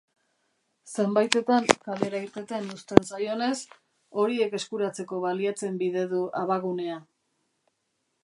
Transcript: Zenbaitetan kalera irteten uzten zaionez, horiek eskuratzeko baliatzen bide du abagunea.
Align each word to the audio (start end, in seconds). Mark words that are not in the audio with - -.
Zenbaitetan 1.01 1.67
kalera 1.83 2.21
irteten 2.27 2.71
uzten 2.77 3.05
zaionez, 3.11 3.59
horiek 4.23 4.57
eskuratzeko 4.61 5.21
baliatzen 5.27 5.79
bide 5.83 6.07
du 6.15 6.23
abagunea. 6.43 6.99